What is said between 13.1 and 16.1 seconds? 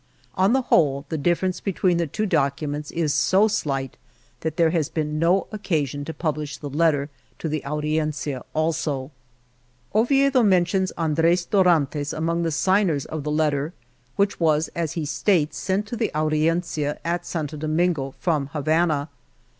the Letter, which was, as he states, sent to